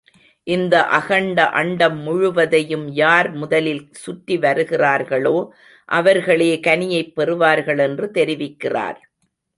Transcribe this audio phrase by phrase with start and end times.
[0.47, 5.35] இந்த அகண்ட அண்டம் முழுவதையும் யார் முதலில் சுற்றி வருகிறார்களோ,
[5.85, 8.99] அவர்களே கனியைப் பெறுவார்கள் என்று தெரிவிக்கிறார்.